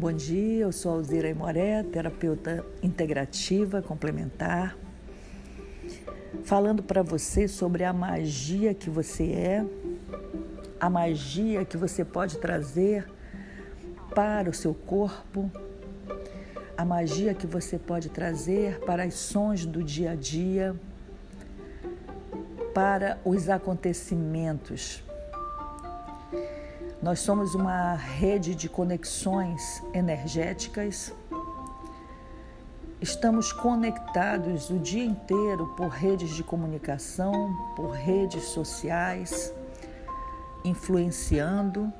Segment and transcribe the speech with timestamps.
[0.00, 4.74] Bom dia, eu sou Alzira Imoré, terapeuta integrativa complementar,
[6.42, 9.66] falando para você sobre a magia que você é,
[10.80, 13.06] a magia que você pode trazer
[14.14, 15.52] para o seu corpo,
[16.78, 20.74] a magia que você pode trazer para os sons do dia a dia,
[22.72, 25.04] para os acontecimentos
[27.02, 31.14] nós somos uma rede de conexões energéticas.
[33.00, 39.54] Estamos conectados o dia inteiro por redes de comunicação, por redes sociais,
[40.62, 41.90] influenciando,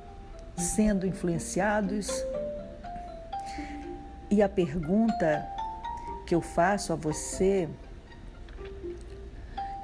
[0.55, 2.11] sendo influenciados.
[4.30, 5.48] E a pergunta
[6.27, 7.70] que eu faço a você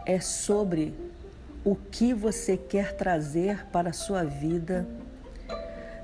[0.04, 0.94] é sobre
[1.64, 4.86] o que você quer trazer para a sua vida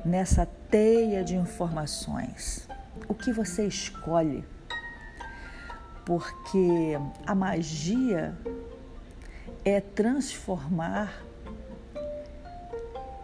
[0.05, 2.69] nessa teia de informações?
[3.09, 4.45] O que você escolhe?
[6.05, 8.37] Porque a magia
[9.65, 11.13] é transformar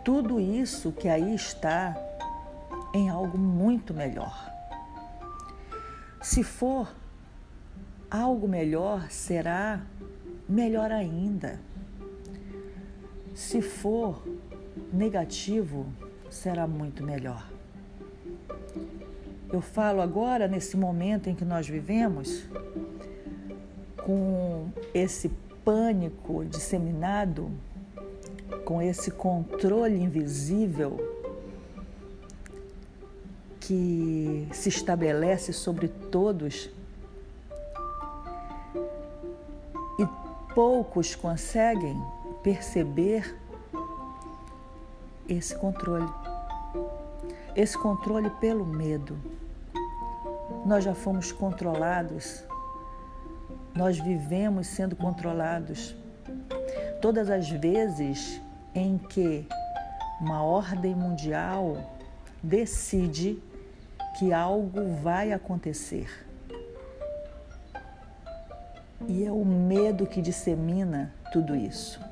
[0.05, 1.97] tudo isso que aí está
[2.95, 4.51] em algo muito melhor.
[6.23, 6.95] Se for
[8.11, 9.83] algo melhor, será
[10.49, 11.61] melhor ainda.
[13.35, 14.23] Se for
[14.93, 15.87] negativo,
[16.31, 17.49] será muito melhor.
[19.53, 22.47] Eu falo agora, nesse momento em que nós vivemos,
[23.97, 25.31] com esse
[25.65, 27.51] pânico disseminado,
[28.65, 30.99] com esse controle invisível
[33.61, 36.71] que se estabelece sobre todos
[39.99, 40.07] e
[40.55, 42.01] poucos conseguem
[42.43, 43.37] perceber
[45.29, 46.09] esse controle.
[47.55, 49.19] Esse controle pelo medo.
[50.65, 52.43] Nós já fomos controlados,
[53.75, 55.95] nós vivemos sendo controlados.
[57.01, 58.41] Todas as vezes
[58.75, 59.47] em que
[60.21, 61.77] uma ordem mundial
[62.43, 63.41] decide
[64.19, 66.27] que algo vai acontecer.
[69.07, 72.08] E é o medo que dissemina tudo isso.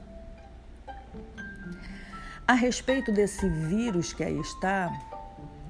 [2.49, 4.97] A respeito desse vírus que aí está,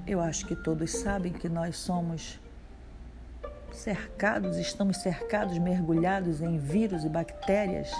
[0.07, 2.39] eu acho que todos sabem que nós somos
[3.73, 7.91] cercados, estamos cercados, mergulhados em vírus e bactérias.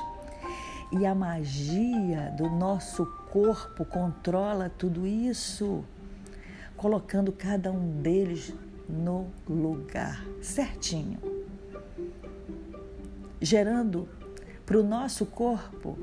[0.93, 5.83] E a magia do nosso corpo controla tudo isso,
[6.77, 8.53] colocando cada um deles
[8.87, 11.19] no lugar certinho,
[13.41, 14.07] gerando
[14.67, 15.97] para o nosso corpo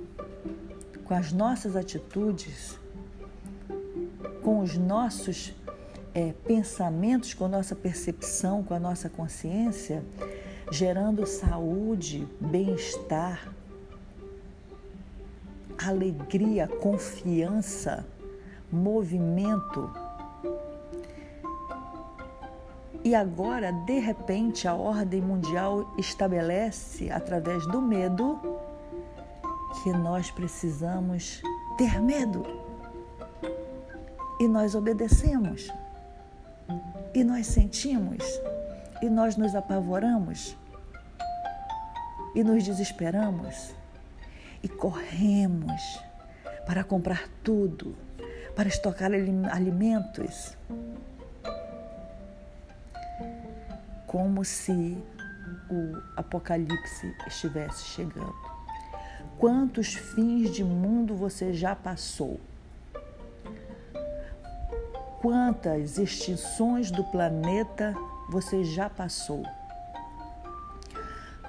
[1.14, 2.80] com as nossas atitudes,
[4.42, 5.54] com os nossos
[6.12, 10.04] é, pensamentos, com a nossa percepção, com a nossa consciência,
[10.72, 13.54] gerando saúde, bem-estar,
[15.78, 18.04] alegria, confiança,
[18.72, 19.94] movimento.
[23.04, 28.40] E agora, de repente, a ordem mundial estabelece, através do medo,
[29.84, 31.42] que nós precisamos
[31.78, 32.46] ter medo.
[34.40, 35.68] E nós obedecemos.
[37.14, 38.24] E nós sentimos.
[39.02, 40.56] E nós nos apavoramos.
[42.34, 43.76] E nos desesperamos.
[44.64, 46.02] E corremos
[46.66, 47.94] para comprar tudo,
[48.56, 49.12] para estocar
[49.52, 50.58] alimentos.
[54.08, 54.98] Como se
[55.70, 58.53] o apocalipse estivesse chegando.
[59.38, 62.40] Quantos fins de mundo você já passou?
[65.22, 67.96] Quantas extinções do planeta
[68.30, 69.44] você já passou?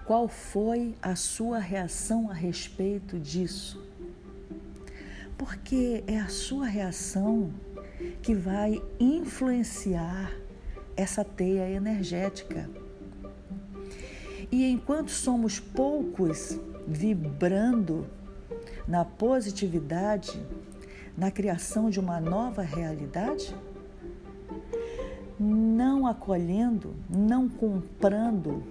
[0.06, 3.82] Qual foi a sua reação a respeito disso?
[5.38, 7.52] Porque é a sua reação
[8.22, 10.30] que vai influenciar
[10.96, 12.68] essa teia energética.
[14.52, 18.06] E enquanto somos poucos vibrando
[18.86, 20.40] na positividade,
[21.16, 23.54] na criação de uma nova realidade?
[25.38, 28.62] Não acolhendo, não comprando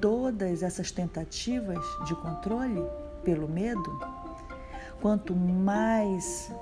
[0.00, 2.82] todas essas tentativas de controle
[3.22, 4.00] pelo medo?
[5.00, 6.52] Quanto mais,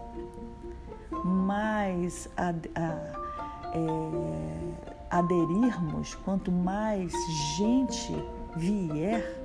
[1.25, 3.29] mais ad, a,
[3.75, 7.13] é, aderirmos, quanto mais
[7.57, 8.15] gente
[8.57, 9.38] vier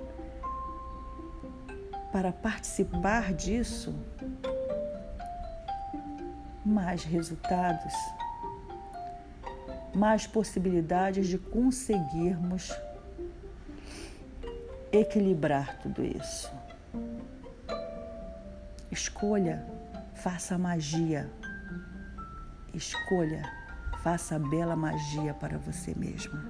[2.13, 3.93] para participar disso,
[6.65, 7.93] mais resultados
[9.93, 12.71] mais possibilidades de conseguirmos
[14.91, 16.51] equilibrar tudo isso.
[18.91, 19.65] Escolha,
[20.15, 21.29] faça magia.
[22.73, 23.43] Escolha,
[24.03, 26.43] faça bela magia para você mesma.